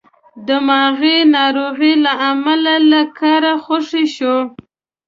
[0.47, 4.35] دماغې ناروغۍ له امله له کاره ګوښه شو.